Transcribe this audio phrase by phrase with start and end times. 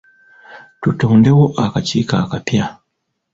[0.81, 2.65] Tutondewo akakiiko akapya.